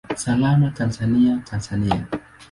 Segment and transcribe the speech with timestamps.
[0.21, 2.01] Salama Tanzania, Tanzania!